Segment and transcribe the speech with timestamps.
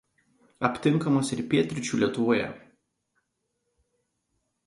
[0.67, 2.47] Aptinkamas ir Pietryčių Lietuvoje.